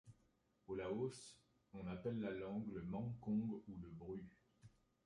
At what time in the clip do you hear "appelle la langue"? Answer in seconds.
1.85-2.65